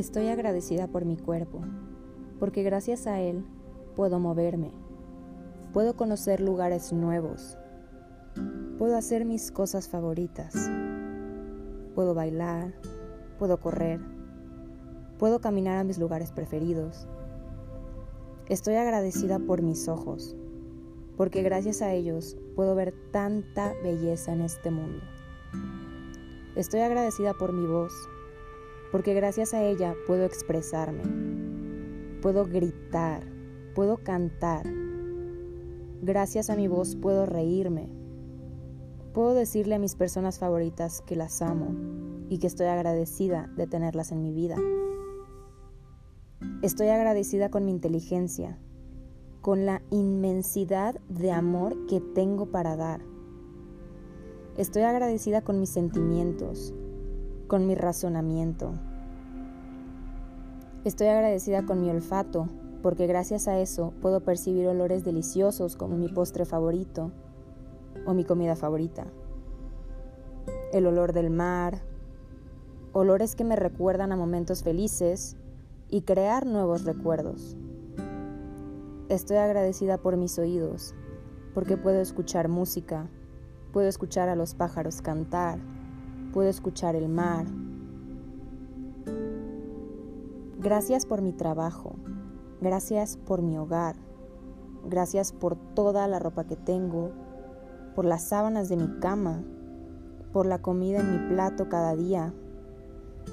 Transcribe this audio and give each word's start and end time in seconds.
Estoy 0.00 0.28
agradecida 0.28 0.86
por 0.86 1.04
mi 1.04 1.18
cuerpo, 1.18 1.60
porque 2.38 2.62
gracias 2.62 3.06
a 3.06 3.20
él 3.20 3.44
puedo 3.94 4.18
moverme, 4.18 4.72
puedo 5.74 5.94
conocer 5.94 6.40
lugares 6.40 6.90
nuevos, 6.90 7.58
puedo 8.78 8.96
hacer 8.96 9.26
mis 9.26 9.52
cosas 9.52 9.90
favoritas, 9.90 10.54
puedo 11.94 12.14
bailar, 12.14 12.72
puedo 13.38 13.60
correr, 13.60 14.00
puedo 15.18 15.42
caminar 15.42 15.76
a 15.76 15.84
mis 15.84 15.98
lugares 15.98 16.32
preferidos. 16.32 17.06
Estoy 18.48 18.76
agradecida 18.76 19.38
por 19.38 19.60
mis 19.60 19.86
ojos, 19.86 20.34
porque 21.18 21.42
gracias 21.42 21.82
a 21.82 21.92
ellos 21.92 22.38
puedo 22.56 22.74
ver 22.74 22.94
tanta 23.12 23.74
belleza 23.82 24.32
en 24.32 24.40
este 24.40 24.70
mundo. 24.70 25.02
Estoy 26.56 26.80
agradecida 26.80 27.34
por 27.34 27.52
mi 27.52 27.66
voz, 27.66 27.92
porque 28.92 29.14
gracias 29.14 29.54
a 29.54 29.62
ella 29.62 29.94
puedo 30.06 30.24
expresarme, 30.24 31.02
puedo 32.22 32.44
gritar, 32.44 33.22
puedo 33.74 33.98
cantar. 33.98 34.66
Gracias 36.02 36.50
a 36.50 36.56
mi 36.56 36.68
voz 36.68 36.96
puedo 36.96 37.26
reírme, 37.26 37.88
puedo 39.12 39.34
decirle 39.34 39.74
a 39.74 39.78
mis 39.78 39.94
personas 39.94 40.38
favoritas 40.38 41.02
que 41.02 41.16
las 41.16 41.42
amo 41.42 41.74
y 42.28 42.38
que 42.38 42.46
estoy 42.46 42.66
agradecida 42.66 43.50
de 43.56 43.66
tenerlas 43.66 44.12
en 44.12 44.22
mi 44.22 44.32
vida. 44.32 44.56
Estoy 46.62 46.88
agradecida 46.88 47.50
con 47.50 47.64
mi 47.64 47.70
inteligencia, 47.70 48.58
con 49.42 49.66
la 49.66 49.82
inmensidad 49.90 51.00
de 51.08 51.32
amor 51.32 51.86
que 51.86 52.00
tengo 52.00 52.46
para 52.46 52.76
dar 52.76 53.00
Estoy 54.60 54.82
agradecida 54.82 55.40
con 55.40 55.58
mis 55.58 55.70
sentimientos, 55.70 56.74
con 57.50 57.66
mi 57.66 57.74
razonamiento. 57.74 58.70
Estoy 60.84 61.08
agradecida 61.08 61.66
con 61.66 61.80
mi 61.80 61.90
olfato, 61.90 62.46
porque 62.80 63.08
gracias 63.08 63.48
a 63.48 63.58
eso 63.58 63.92
puedo 64.00 64.20
percibir 64.20 64.68
olores 64.68 65.02
deliciosos 65.02 65.74
como 65.74 65.96
mi 65.96 66.06
postre 66.06 66.44
favorito 66.44 67.10
o 68.06 68.14
mi 68.14 68.22
comida 68.22 68.54
favorita. 68.54 69.04
El 70.72 70.86
olor 70.86 71.12
del 71.12 71.30
mar, 71.30 71.82
olores 72.92 73.34
que 73.34 73.42
me 73.42 73.56
recuerdan 73.56 74.12
a 74.12 74.16
momentos 74.16 74.62
felices 74.62 75.36
y 75.88 76.02
crear 76.02 76.46
nuevos 76.46 76.84
recuerdos. 76.84 77.56
Estoy 79.08 79.38
agradecida 79.38 79.98
por 79.98 80.16
mis 80.16 80.38
oídos, 80.38 80.94
porque 81.52 81.76
puedo 81.76 82.00
escuchar 82.00 82.46
música, 82.46 83.10
Puedo 83.72 83.86
escuchar 83.86 84.28
a 84.28 84.34
los 84.34 84.54
pájaros 84.54 85.00
cantar, 85.00 85.60
puedo 86.32 86.48
escuchar 86.48 86.94
el 86.94 87.08
mar. 87.08 87.46
Gracias 90.58 91.06
por 91.06 91.22
mi 91.22 91.32
trabajo, 91.32 91.96
gracias 92.60 93.16
por 93.16 93.40
mi 93.40 93.56
hogar, 93.56 93.96
gracias 94.84 95.32
por 95.32 95.56
toda 95.74 96.06
la 96.06 96.18
ropa 96.18 96.44
que 96.44 96.56
tengo, 96.56 97.12
por 97.94 98.04
las 98.04 98.24
sábanas 98.24 98.68
de 98.68 98.76
mi 98.76 98.98
cama, 99.00 99.42
por 100.32 100.46
la 100.46 100.60
comida 100.60 101.00
en 101.00 101.12
mi 101.12 101.34
plato 101.34 101.68
cada 101.68 101.96
día. 101.96 102.34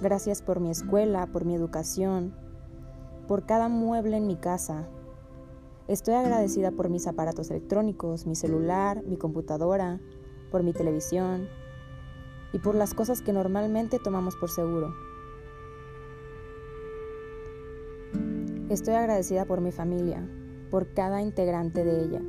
Gracias 0.01 0.41
por 0.41 0.59
mi 0.59 0.69
escuela, 0.69 1.27
por 1.27 1.43
mi 1.43 1.53
educación, 1.53 2.33
por 3.27 3.45
cada 3.45 3.67
mueble 3.67 4.17
en 4.17 4.27
mi 4.27 4.37
casa. 4.37 4.87
Estoy 5.87 6.15
agradecida 6.15 6.71
por 6.71 6.89
mis 6.89 7.07
aparatos 7.07 7.51
electrónicos, 7.51 8.25
mi 8.25 8.35
celular, 8.35 9.03
mi 9.05 9.17
computadora, 9.17 9.99
por 10.49 10.63
mi 10.63 10.71
televisión 10.71 11.47
y 12.53 12.59
por 12.59 12.75
las 12.75 12.93
cosas 12.93 13.21
que 13.21 13.33
normalmente 13.33 13.99
tomamos 13.99 14.35
por 14.35 14.49
seguro. 14.49 14.93
Estoy 18.69 18.95
agradecida 18.95 19.45
por 19.45 19.61
mi 19.61 19.71
familia, 19.71 20.27
por 20.69 20.93
cada 20.93 21.21
integrante 21.21 21.86
de 21.86 22.03
ella. 22.03 22.21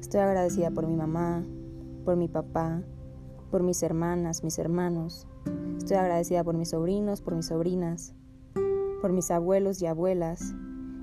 Estoy 0.00 0.20
agradecida 0.20 0.70
por 0.70 0.86
mi 0.86 0.94
mamá, 0.94 1.44
por 2.04 2.16
mi 2.16 2.28
papá, 2.28 2.82
por 3.50 3.62
mis 3.62 3.82
hermanas, 3.82 4.44
mis 4.44 4.58
hermanos. 4.58 5.26
Estoy 5.78 5.96
agradecida 5.96 6.44
por 6.44 6.54
mis 6.56 6.70
sobrinos, 6.70 7.22
por 7.22 7.34
mis 7.34 7.46
sobrinas, 7.46 8.14
por 9.00 9.12
mis 9.12 9.30
abuelos 9.30 9.80
y 9.80 9.86
abuelas. 9.86 10.54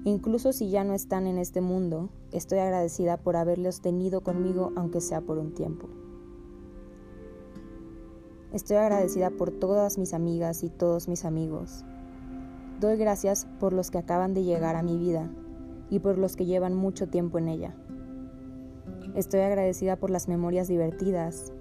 Incluso 0.06 0.54
si 0.54 0.70
ya 0.70 0.84
no 0.84 0.94
están 0.94 1.26
en 1.26 1.38
este 1.38 1.62
mundo, 1.62 2.10
estoy 2.32 2.60
agradecida 2.60 3.18
por 3.18 3.36
haberlos 3.36 3.82
tenido 3.82 4.22
conmigo 4.22 4.72
aunque 4.76 5.02
sea 5.02 5.22
por 5.22 5.38
un 5.38 5.54
tiempo. 5.54 5.88
Estoy 8.54 8.78
agradecida 8.78 9.32
por 9.32 9.50
todas 9.50 9.98
mis 9.98 10.14
amigas 10.14 10.64
y 10.64 10.70
todos 10.70 11.08
mis 11.08 11.26
amigos. 11.26 11.84
Doy 12.80 12.98
gracias 12.98 13.48
por 13.60 13.74
los 13.74 13.90
que 13.90 13.98
acaban 13.98 14.36
de 14.36 14.44
llegar 14.44 14.76
a 14.76 14.84
mi 14.84 14.96
vida 14.96 15.28
y 15.90 15.98
por 15.98 16.20
los 16.20 16.36
que 16.36 16.46
llevan 16.46 16.76
mucho 16.76 17.08
tiempo 17.08 17.40
en 17.40 17.48
ella. 17.48 17.76
Estoy 19.16 19.40
agradecida 19.40 19.96
por 19.96 20.12
las 20.12 20.28
memorias 20.28 20.68
divertidas 20.68 21.52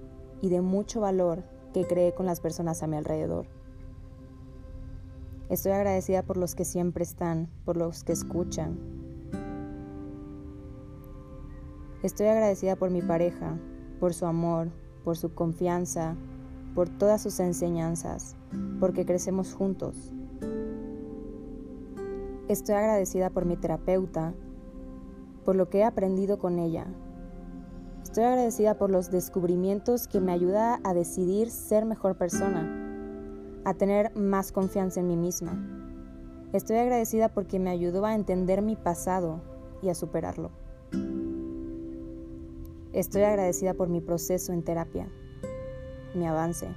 y 0.43 0.51
de 0.51 0.61
mucho 0.61 1.01
valor 1.01 1.45
que 1.73 1.87
creé 1.87 2.13
con 2.13 2.27
las 2.27 2.41
personas 2.41 2.83
a 2.83 2.87
mi 2.87 2.97
alrededor. 2.99 3.47
Estoy 5.49 5.73
agradecida 5.73 6.23
por 6.23 6.37
los 6.37 6.55
que 6.55 6.67
siempre 6.67 7.05
están, 7.05 7.49
por 7.65 7.79
los 7.79 8.05
que 8.05 8.13
escuchan. 8.13 8.79
Estoy 12.03 12.27
agradecida 12.27 12.77
por 12.77 12.91
mi 12.91 13.01
pareja, 13.01 13.57
por 13.99 14.13
su 14.13 14.27
amor, 14.27 14.69
por 15.05 15.17
su 15.17 15.35
confianza, 15.35 16.17
por 16.75 16.89
todas 16.89 17.23
sus 17.23 17.39
enseñanzas, 17.41 18.37
porque 18.81 19.05
crecemos 19.05 19.55
juntos. 19.55 20.13
Estoy 22.49 22.75
agradecida 22.75 23.31
por 23.31 23.45
mi 23.45 23.57
terapeuta, 23.57 24.35
por 25.45 25.57
lo 25.57 25.69
que 25.69 25.79
he 25.79 25.85
aprendido 25.85 26.39
con 26.39 26.59
ella. 26.59 26.87
Estoy 28.03 28.25
agradecida 28.25 28.77
por 28.79 28.91
los 28.91 29.11
descubrimientos 29.11 30.07
que 30.07 30.21
me 30.21 30.33
ayuda 30.33 30.81
a 30.85 30.95
decidir 30.95 31.51
ser 31.51 31.85
mejor 31.85 32.17
persona, 32.17 32.69
a 33.65 33.75
tener 33.75 34.15
más 34.17 34.53
confianza 34.53 35.01
en 35.01 35.09
mí 35.09 35.17
misma. 35.17 35.53
Estoy 36.53 36.77
agradecida 36.77 37.29
porque 37.31 37.59
me 37.59 37.71
ayudó 37.71 38.05
a 38.05 38.15
entender 38.15 38.61
mi 38.61 38.77
pasado 38.77 39.41
y 39.83 39.89
a 39.89 39.95
superarlo. 39.95 40.51
Estoy 42.93 43.23
agradecida 43.23 43.73
por 43.73 43.89
mi 43.89 44.03
proceso 44.03 44.53
en 44.53 44.63
terapia 44.63 45.09
mi 46.15 46.27
avance. 46.27 46.69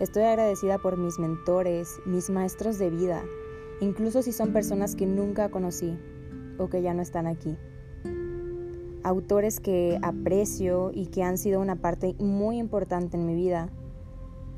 Estoy 0.00 0.24
agradecida 0.24 0.78
por 0.78 0.96
mis 0.96 1.18
mentores, 1.18 2.00
mis 2.04 2.28
maestros 2.28 2.78
de 2.78 2.90
vida, 2.90 3.22
incluso 3.80 4.22
si 4.22 4.32
son 4.32 4.52
personas 4.52 4.96
que 4.96 5.06
nunca 5.06 5.50
conocí 5.50 5.96
o 6.58 6.68
que 6.68 6.82
ya 6.82 6.94
no 6.94 7.02
están 7.02 7.26
aquí. 7.26 7.56
Autores 9.02 9.60
que 9.60 9.98
aprecio 10.02 10.90
y 10.92 11.06
que 11.06 11.22
han 11.22 11.38
sido 11.38 11.60
una 11.60 11.76
parte 11.76 12.16
muy 12.18 12.58
importante 12.58 13.16
en 13.16 13.24
mi 13.24 13.34
vida. 13.34 13.68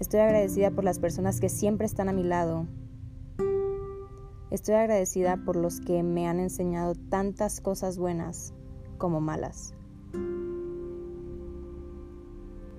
Estoy 0.00 0.20
agradecida 0.20 0.70
por 0.70 0.84
las 0.84 0.98
personas 0.98 1.38
que 1.38 1.48
siempre 1.48 1.86
están 1.86 2.08
a 2.08 2.12
mi 2.12 2.22
lado. 2.24 2.66
Estoy 4.50 4.76
agradecida 4.76 5.36
por 5.44 5.56
los 5.56 5.80
que 5.80 6.02
me 6.02 6.28
han 6.28 6.40
enseñado 6.40 6.94
tantas 7.10 7.60
cosas 7.60 7.98
buenas 7.98 8.54
como 8.96 9.20
malas. 9.20 9.75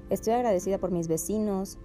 Estoy 0.09 0.35
agradecida 0.35 0.77
por 0.77 0.91
mis 0.91 1.09
vecinos, 1.09 1.77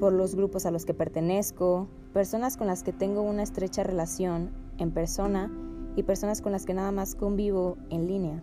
por 0.00 0.12
los 0.12 0.34
grupos 0.34 0.66
a 0.66 0.72
los 0.72 0.84
que 0.84 0.92
pertenezco, 0.92 1.86
personas 2.12 2.56
con 2.56 2.66
las 2.66 2.82
que 2.82 2.92
tengo 2.92 3.22
una 3.22 3.44
estrecha 3.44 3.84
relación 3.84 4.50
en 4.78 4.90
persona 4.90 5.52
y 5.94 6.02
personas 6.02 6.42
con 6.42 6.50
las 6.50 6.66
que 6.66 6.74
nada 6.74 6.90
más 6.90 7.14
convivo 7.14 7.76
en 7.90 8.08
línea. 8.08 8.42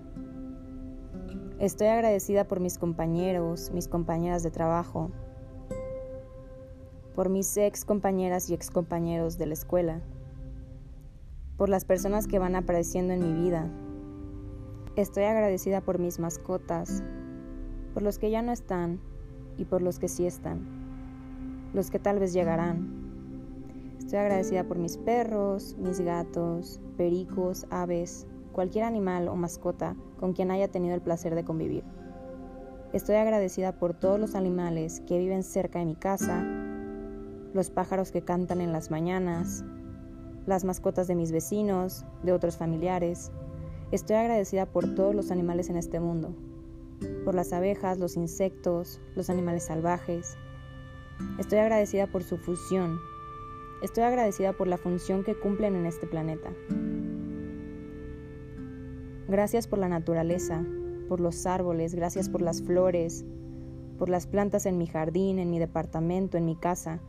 Estoy 1.60 1.88
agradecida 1.88 2.48
por 2.48 2.62
mis 2.62 2.78
compañeros, 2.78 3.72
mis 3.74 3.90
compañeras 3.90 4.44
de 4.44 4.52
trabajo, 4.52 5.12
por 7.14 7.28
mis 7.28 7.58
ex 7.58 7.84
compañeras 7.84 8.50
y 8.50 8.54
ex 8.54 8.72
compañeros 8.72 9.38
de 9.38 9.48
la 9.48 9.54
escuela, 9.56 10.02
por 11.58 11.68
las 11.68 11.84
personas 11.84 12.28
que 12.28 12.40
van 12.40 12.56
apareciendo 12.56 13.12
en 13.12 13.20
mi 13.20 13.42
vida. 13.42 13.70
Estoy 14.96 15.26
agradecida 15.26 15.82
por 15.82 16.00
mis 16.00 16.18
mascotas, 16.18 17.04
por 17.94 18.04
los 18.04 18.20
que 18.20 18.32
ya 18.32 18.42
no 18.42 18.54
están 18.54 19.02
y 19.58 19.66
por 19.66 19.82
los 19.82 20.00
que 20.00 20.08
sí 20.08 20.26
están, 20.26 20.60
los 21.74 21.92
que 21.92 22.00
tal 22.00 22.20
vez 22.20 22.34
llegarán. 22.34 23.08
Estoy 24.00 24.20
agradecida 24.20 24.64
por 24.64 24.78
mis 24.78 24.98
perros, 24.98 25.76
mis 25.78 26.00
gatos, 26.00 26.80
pericos, 26.96 27.66
aves, 27.70 28.26
cualquier 28.54 28.86
animal 28.86 29.28
o 29.28 29.36
mascota 29.36 29.96
con 30.20 30.34
quien 30.34 30.50
haya 30.52 30.68
tenido 30.68 30.96
el 30.96 31.02
placer 31.02 31.36
de 31.36 31.44
convivir. 31.44 31.84
Estoy 32.94 33.16
agradecida 33.16 33.74
por 33.74 33.94
todos 33.94 34.20
los 34.20 34.34
animales 34.34 35.02
que 35.02 35.20
viven 35.20 35.44
cerca 35.44 35.80
de 35.80 35.86
mi 35.86 35.96
casa, 35.96 36.42
los 37.54 37.70
pájaros 37.70 38.12
que 38.12 38.22
cantan 38.22 38.62
en 38.62 38.72
las 38.72 38.92
mañanas, 38.92 39.66
las 40.46 40.64
mascotas 40.64 41.08
de 41.08 41.16
mis 41.16 41.32
vecinos, 41.32 42.06
de 42.24 42.32
otros 42.32 42.56
familiares. 42.56 43.32
Estoy 43.92 44.16
agradecida 44.16 44.66
por 44.66 44.96
todos 44.96 45.14
los 45.14 45.32
animales 45.32 45.70
en 45.70 45.76
este 45.76 46.00
mundo, 46.00 46.34
por 47.26 47.36
las 47.36 47.54
abejas, 47.54 47.98
los 47.98 48.16
insectos, 48.16 49.00
los 49.16 49.30
animales 49.30 49.66
salvajes. 49.66 50.38
Estoy 51.40 51.60
agradecida 51.60 52.08
por 52.08 52.24
su 52.24 52.38
fusión, 52.38 53.00
Estoy 53.82 54.06
agradecida 54.06 54.54
por 54.54 54.68
la 54.68 54.78
función 54.78 55.24
que 55.24 55.36
cumplen 55.36 55.76
en 55.76 55.86
este 55.86 56.08
planeta. 56.08 56.52
Gracias 59.28 59.68
por 59.68 59.78
la 59.78 59.88
naturaleza, 59.88 60.66
por 61.08 61.20
los 61.20 61.46
árboles, 61.46 61.94
gracias 61.94 62.28
por 62.28 62.42
las 62.42 62.64
flores, 62.64 63.24
por 64.00 64.10
las 64.10 64.26
plantas 64.26 64.66
en 64.66 64.80
mi 64.80 64.88
jardín, 64.88 65.38
en 65.38 65.52
mi 65.52 65.60
departamento, 65.60 66.38
en 66.38 66.46
mi 66.46 66.56
casa. 66.56 67.02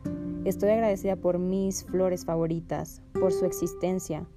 Estoy 0.45 0.69
agradecida 0.69 1.15
por 1.15 1.39
mis 1.39 1.85
flores 1.85 2.23
favoritas, 2.23 3.01
por 3.19 3.31
su 3.31 3.45
existencia. 3.45 4.27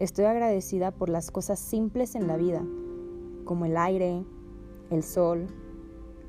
Estoy 0.00 0.24
agradecida 0.24 0.92
por 0.92 1.10
las 1.10 1.30
cosas 1.30 1.58
simples 1.58 2.14
en 2.14 2.26
la 2.26 2.38
vida, 2.38 2.64
como 3.44 3.66
el 3.66 3.76
aire, 3.76 4.24
el 4.88 5.02
sol, 5.02 5.46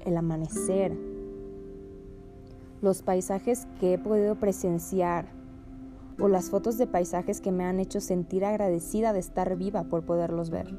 el 0.02 0.18
amanecer, 0.18 0.92
los 2.82 3.02
paisajes 3.02 3.68
que 3.80 3.94
he 3.94 3.98
podido 3.98 4.36
presenciar 4.36 5.32
o 6.20 6.28
las 6.28 6.50
fotos 6.50 6.78
de 6.78 6.86
paisajes 6.86 7.40
que 7.40 7.54
me 7.54 7.64
han 7.64 7.80
hecho 7.80 8.02
sentir 8.02 8.44
agradecida 8.44 9.14
de 9.14 9.20
estar 9.20 9.56
viva 9.56 9.86
por 9.86 10.06
poderlos 10.06 10.50
ver. 10.50 10.78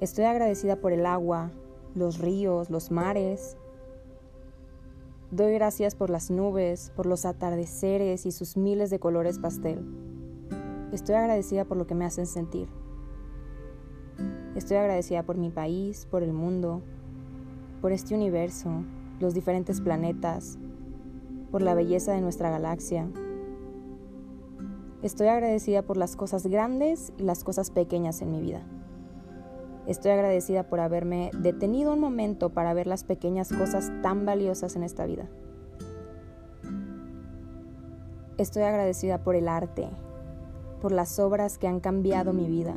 Estoy 0.00 0.26
agradecida 0.26 0.76
por 0.76 0.92
el 0.92 1.06
agua, 1.06 1.50
los 1.94 2.18
ríos, 2.18 2.68
los 2.68 2.90
mares. 2.90 3.56
Doy 5.30 5.54
gracias 5.54 5.94
por 5.94 6.10
las 6.10 6.30
nubes, 6.30 6.92
por 6.94 7.06
los 7.06 7.24
atardeceres 7.24 8.26
y 8.26 8.32
sus 8.32 8.58
miles 8.58 8.90
de 8.90 8.98
colores 8.98 9.38
pastel. 9.38 10.13
Estoy 10.94 11.16
agradecida 11.16 11.64
por 11.64 11.76
lo 11.76 11.88
que 11.88 11.96
me 11.96 12.04
hacen 12.04 12.24
sentir. 12.24 12.68
Estoy 14.54 14.76
agradecida 14.76 15.24
por 15.24 15.36
mi 15.36 15.50
país, 15.50 16.06
por 16.08 16.22
el 16.22 16.32
mundo, 16.32 16.82
por 17.80 17.90
este 17.90 18.14
universo, 18.14 18.70
los 19.18 19.34
diferentes 19.34 19.80
planetas, 19.80 20.56
por 21.50 21.62
la 21.62 21.74
belleza 21.74 22.12
de 22.12 22.20
nuestra 22.20 22.48
galaxia. 22.48 23.08
Estoy 25.02 25.26
agradecida 25.26 25.82
por 25.82 25.96
las 25.96 26.14
cosas 26.14 26.46
grandes 26.46 27.12
y 27.18 27.24
las 27.24 27.42
cosas 27.42 27.72
pequeñas 27.72 28.22
en 28.22 28.30
mi 28.30 28.40
vida. 28.40 28.62
Estoy 29.88 30.12
agradecida 30.12 30.68
por 30.68 30.78
haberme 30.78 31.32
detenido 31.36 31.92
un 31.92 31.98
momento 31.98 32.50
para 32.50 32.72
ver 32.72 32.86
las 32.86 33.02
pequeñas 33.02 33.52
cosas 33.52 33.90
tan 34.00 34.24
valiosas 34.24 34.76
en 34.76 34.84
esta 34.84 35.06
vida. 35.06 35.28
Estoy 38.38 38.62
agradecida 38.62 39.24
por 39.24 39.34
el 39.34 39.48
arte, 39.48 39.88
por 40.84 40.92
las 40.92 41.18
obras 41.18 41.56
que 41.56 41.66
han 41.66 41.80
cambiado 41.80 42.34
mi 42.34 42.46
vida, 42.46 42.74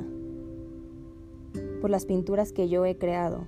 por 1.81 1.89
las 1.89 2.05
pinturas 2.05 2.53
que 2.53 2.69
yo 2.69 2.85
he 2.85 2.97
creado. 2.97 3.45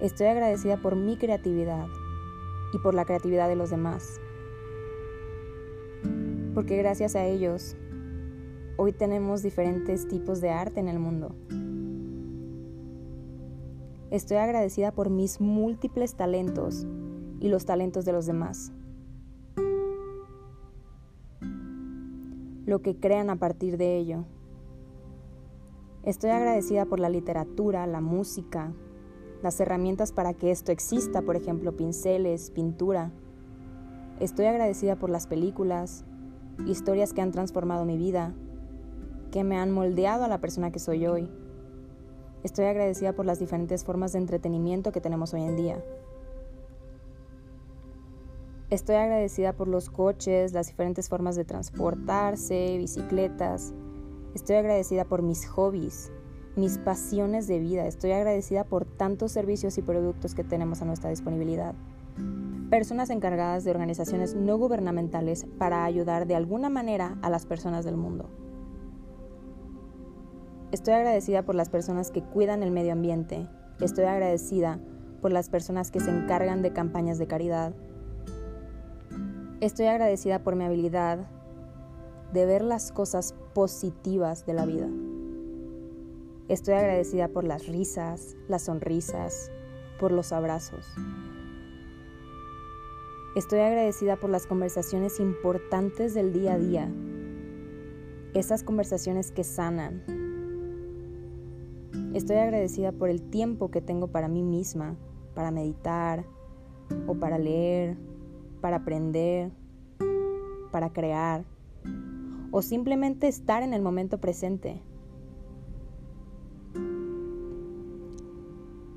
Estoy 0.00 0.28
agradecida 0.28 0.78
por 0.78 0.96
mi 0.96 1.18
creatividad, 1.18 1.86
y 2.72 2.78
por 2.78 2.94
la 2.94 3.04
creatividad 3.04 3.46
de 3.46 3.56
los 3.56 3.68
demás. 3.68 4.18
Porque 6.54 6.78
gracias 6.78 7.14
a 7.14 7.26
ellos, 7.26 7.76
hoy 8.78 8.94
tenemos 8.94 9.42
diferentes 9.42 10.08
tipos 10.08 10.40
de 10.40 10.48
arte 10.48 10.80
en 10.80 10.88
el 10.88 10.98
mundo. 10.98 11.34
Estoy 14.10 14.38
agradecida 14.38 14.92
por 14.92 15.10
mis 15.10 15.42
múltiples 15.42 16.14
talentos 16.14 16.86
y 17.38 17.48
los 17.48 17.66
talentos 17.66 18.06
de 18.06 18.12
los 18.12 18.24
demás. 18.24 18.72
Lo 22.68 22.82
que 22.82 23.00
crean 23.00 23.30
a 23.30 23.36
partir 23.36 23.78
de 23.78 23.96
ello. 23.96 24.26
Estoy 26.02 26.28
agradecida 26.28 26.84
por 26.84 27.00
la 27.00 27.08
literatura, 27.08 27.86
la 27.86 28.02
música, 28.02 28.74
las 29.42 29.58
herramientas 29.58 30.12
para 30.12 30.34
que 30.34 30.50
esto 30.50 30.70
exista, 30.70 31.22
por 31.22 31.34
ejemplo, 31.34 31.74
pinceles, 31.74 32.50
pintura. 32.50 33.10
Estoy 34.20 34.44
agradecida 34.44 34.96
por 34.96 35.08
las 35.08 35.26
películas, 35.26 36.04
historias 36.66 37.14
que 37.14 37.22
han 37.22 37.32
transformado 37.32 37.86
mi 37.86 37.96
vida, 37.96 38.34
que 39.30 39.44
me 39.44 39.56
han 39.56 39.70
moldeado 39.70 40.24
a 40.24 40.28
la 40.28 40.42
persona 40.42 40.70
que 40.70 40.78
soy 40.78 41.06
hoy. 41.06 41.30
Estoy 42.42 42.66
agradecida 42.66 43.14
por 43.14 43.24
las 43.24 43.38
diferentes 43.38 43.82
formas 43.82 44.12
de 44.12 44.18
entretenimiento 44.18 44.92
que 44.92 45.00
tenemos 45.00 45.32
hoy 45.32 45.40
en 45.40 45.56
día. 45.56 45.82
Estoy 48.70 48.96
agradecida 48.96 49.54
por 49.54 49.66
los 49.66 49.88
coches, 49.88 50.52
las 50.52 50.66
diferentes 50.66 51.08
formas 51.08 51.36
de 51.36 51.46
transportarse, 51.46 52.76
bicicletas. 52.76 53.72
Estoy 54.34 54.56
agradecida 54.56 55.06
por 55.06 55.22
mis 55.22 55.46
hobbies, 55.46 56.12
mis 56.54 56.76
pasiones 56.76 57.46
de 57.46 57.60
vida. 57.60 57.86
Estoy 57.86 58.12
agradecida 58.12 58.64
por 58.64 58.84
tantos 58.84 59.32
servicios 59.32 59.78
y 59.78 59.82
productos 59.82 60.34
que 60.34 60.44
tenemos 60.44 60.82
a 60.82 60.84
nuestra 60.84 61.08
disponibilidad. 61.08 61.74
Personas 62.68 63.08
encargadas 63.08 63.64
de 63.64 63.70
organizaciones 63.70 64.34
no 64.34 64.58
gubernamentales 64.58 65.46
para 65.56 65.86
ayudar 65.86 66.26
de 66.26 66.36
alguna 66.36 66.68
manera 66.68 67.16
a 67.22 67.30
las 67.30 67.46
personas 67.46 67.86
del 67.86 67.96
mundo. 67.96 68.28
Estoy 70.72 70.92
agradecida 70.92 71.42
por 71.42 71.54
las 71.54 71.70
personas 71.70 72.10
que 72.10 72.22
cuidan 72.22 72.62
el 72.62 72.70
medio 72.70 72.92
ambiente. 72.92 73.48
Estoy 73.80 74.04
agradecida 74.04 74.78
por 75.22 75.32
las 75.32 75.48
personas 75.48 75.90
que 75.90 76.00
se 76.00 76.10
encargan 76.10 76.60
de 76.60 76.74
campañas 76.74 77.16
de 77.16 77.26
caridad. 77.26 77.74
Estoy 79.60 79.86
agradecida 79.86 80.44
por 80.44 80.54
mi 80.54 80.62
habilidad 80.62 81.26
de 82.32 82.46
ver 82.46 82.62
las 82.62 82.92
cosas 82.92 83.34
positivas 83.54 84.46
de 84.46 84.54
la 84.54 84.64
vida. 84.64 84.88
Estoy 86.46 86.74
agradecida 86.74 87.26
por 87.26 87.42
las 87.42 87.66
risas, 87.66 88.36
las 88.46 88.62
sonrisas, 88.62 89.50
por 89.98 90.12
los 90.12 90.30
abrazos. 90.30 90.86
Estoy 93.34 93.58
agradecida 93.58 94.14
por 94.14 94.30
las 94.30 94.46
conversaciones 94.46 95.18
importantes 95.18 96.14
del 96.14 96.32
día 96.32 96.54
a 96.54 96.58
día, 96.58 96.88
esas 98.34 98.62
conversaciones 98.62 99.32
que 99.32 99.42
sanan. 99.42 100.04
Estoy 102.14 102.36
agradecida 102.36 102.92
por 102.92 103.08
el 103.08 103.28
tiempo 103.28 103.72
que 103.72 103.80
tengo 103.80 104.06
para 104.06 104.28
mí 104.28 104.44
misma, 104.44 104.94
para 105.34 105.50
meditar 105.50 106.24
o 107.08 107.14
para 107.16 107.38
leer, 107.38 107.96
para 108.60 108.76
aprender, 108.76 109.50
para 110.70 110.90
crear 110.90 111.44
o 112.50 112.62
simplemente 112.62 113.28
estar 113.28 113.62
en 113.62 113.74
el 113.74 113.82
momento 113.82 114.18
presente. 114.18 114.80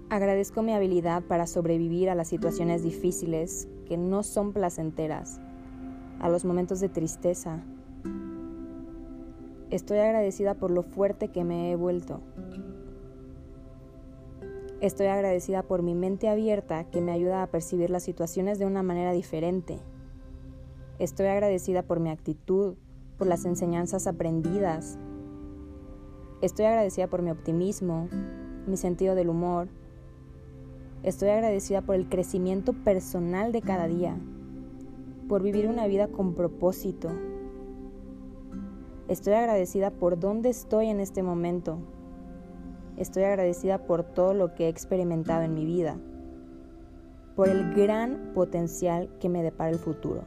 Agradezco 0.09 0.61
mi 0.61 0.73
habilidad 0.73 1.23
para 1.23 1.47
sobrevivir 1.47 2.09
a 2.09 2.15
las 2.15 2.27
situaciones 2.27 2.83
difíciles 2.83 3.69
que 3.87 3.97
no 3.97 4.23
son 4.23 4.51
placenteras, 4.51 5.39
a 6.19 6.29
los 6.29 6.43
momentos 6.43 6.81
de 6.81 6.89
tristeza. 6.89 7.63
Estoy 9.69 9.99
agradecida 9.99 10.55
por 10.55 10.69
lo 10.69 10.83
fuerte 10.83 11.29
que 11.29 11.45
me 11.45 11.71
he 11.71 11.77
vuelto. 11.77 12.19
Estoy 14.81 15.07
agradecida 15.07 15.63
por 15.63 15.83
mi 15.83 15.95
mente 15.95 16.27
abierta 16.27 16.83
que 16.85 17.01
me 17.01 17.11
ayuda 17.11 17.43
a 17.43 17.47
percibir 17.47 17.89
las 17.89 18.03
situaciones 18.03 18.59
de 18.59 18.65
una 18.65 18.83
manera 18.83 19.13
diferente. 19.13 19.79
Estoy 20.99 21.27
agradecida 21.27 21.83
por 21.83 21.99
mi 21.99 22.09
actitud, 22.09 22.75
por 23.17 23.27
las 23.27 23.45
enseñanzas 23.45 24.07
aprendidas. 24.07 24.97
Estoy 26.41 26.65
agradecida 26.65 27.07
por 27.07 27.21
mi 27.21 27.31
optimismo, 27.31 28.09
mi 28.67 28.75
sentido 28.75 29.15
del 29.15 29.29
humor, 29.29 29.69
Estoy 31.03 31.29
agradecida 31.29 31.81
por 31.81 31.95
el 31.95 32.07
crecimiento 32.07 32.73
personal 32.73 33.51
de 33.51 33.63
cada 33.63 33.87
día, 33.87 34.15
por 35.27 35.41
vivir 35.41 35.67
una 35.67 35.87
vida 35.87 36.09
con 36.09 36.35
propósito. 36.35 37.09
Estoy 39.07 39.33
agradecida 39.33 39.89
por 39.89 40.19
dónde 40.19 40.49
estoy 40.49 40.89
en 40.89 40.99
este 40.99 41.23
momento. 41.23 41.79
Estoy 42.97 43.23
agradecida 43.23 43.79
por 43.79 44.03
todo 44.03 44.33
lo 44.33 44.53
que 44.53 44.65
he 44.65 44.69
experimentado 44.69 45.43
en 45.43 45.53
mi 45.53 45.65
vida, 45.65 45.97
por 47.35 47.49
el 47.49 47.73
gran 47.73 48.31
potencial 48.33 49.09
que 49.19 49.29
me 49.29 49.43
depara 49.43 49.71
el 49.71 49.79
futuro. 49.79 50.23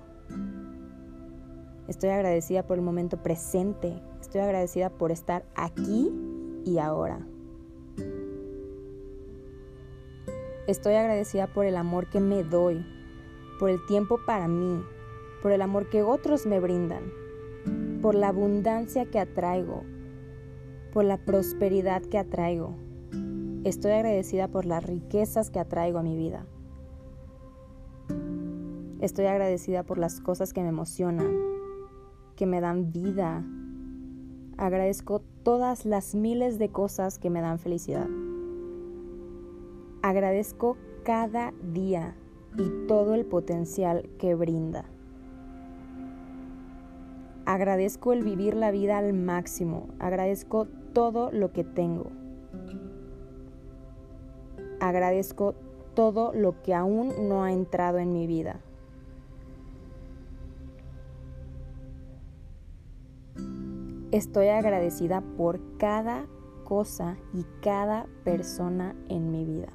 Estoy 1.89 2.11
agradecida 2.11 2.63
por 2.63 2.79
el 2.79 2.83
momento 2.83 3.23
presente. 3.23 4.01
Estoy 4.21 4.41
agradecida 4.41 4.91
por 4.91 5.13
estar 5.13 5.45
aquí 5.55 6.11
y 6.65 6.79
ahora. 6.79 7.27
Estoy 10.67 10.95
agradecida 10.95 11.47
por 11.47 11.67
el 11.67 11.77
amor 11.77 12.09
que 12.09 12.21
me 12.21 12.43
doy, 12.43 12.87
por 13.61 13.69
el 13.69 13.85
tiempo 13.85 14.19
para 14.25 14.49
mí, 14.49 14.83
por 15.43 15.53
el 15.53 15.61
amor 15.61 15.91
que 15.91 16.03
otros 16.03 16.47
me 16.47 16.59
brindan, 16.59 17.13
por 18.01 18.15
la 18.15 18.29
abundancia 18.29 19.05
que 19.05 19.21
atraigo, 19.21 19.85
por 20.95 21.05
la 21.05 21.17
prosperidad 21.19 22.03
que 22.03 22.19
atraigo. 22.19 22.77
Estoy 23.65 23.91
agradecida 23.91 24.47
por 24.47 24.65
las 24.65 24.85
riquezas 24.85 25.51
que 25.51 25.59
atraigo 25.59 25.99
a 25.99 26.05
mi 26.05 26.17
vida. 26.17 26.47
Estoy 29.01 29.27
agradecida 29.27 29.83
por 29.83 29.99
las 29.99 30.21
cosas 30.21 30.53
que 30.53 30.63
me 30.63 30.69
emocionan, 30.69 31.37
que 32.37 32.47
me 32.47 32.61
dan 32.61 32.93
vida. 32.93 33.45
Agradezco 34.57 35.21
todas 35.43 35.85
las 35.85 36.15
miles 36.15 36.61
de 36.61 36.69
cosas 36.69 37.19
que 37.19 37.29
me 37.29 37.41
dan 37.41 37.59
felicidad. 37.59 38.07
Agradezco 40.01 40.77
cada 41.03 41.53
día 41.73 42.15
y 42.57 42.87
todo 42.87 43.15
el 43.15 43.27
potencial 43.27 44.09
que 44.17 44.37
brinda. 44.37 44.85
Agradezco 47.47 48.13
el 48.13 48.23
vivir 48.23 48.55
la 48.55 48.71
vida 48.71 48.97
al 48.97 49.13
máximo, 49.13 49.89
agradezco 49.99 50.69
todo 50.95 51.31
lo 51.33 51.53
que 51.53 51.65
tengo. 51.65 52.11
Agradezco 54.81 55.55
todo 55.95 56.33
lo 56.33 56.63
que 56.63 56.75
aún 56.75 57.29
no 57.29 57.43
ha 57.43 57.53
entrado 57.53 57.99
en 57.99 58.13
mi 58.13 58.27
vida. 58.27 58.61
Estoy 64.13 64.47
agradecida 64.49 65.23
por 65.37 65.59
cada 65.77 66.27
cosa 66.63 67.17
y 67.33 67.45
cada 67.61 68.07
persona 68.23 68.95
en 69.09 69.33
mi 69.33 69.45
vida. 69.45 69.73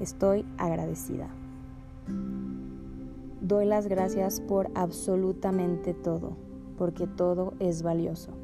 Estoy 0.00 0.44
agradecida. 0.58 1.28
Doy 3.40 3.66
las 3.66 3.86
gracias 3.86 4.40
por 4.40 4.70
absolutamente 4.74 5.94
todo, 5.94 6.36
porque 6.76 7.06
todo 7.06 7.54
es 7.60 7.82
valioso. 7.82 8.41